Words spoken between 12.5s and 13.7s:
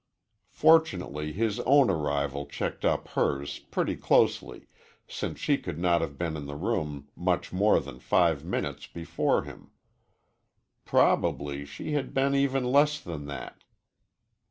less than that.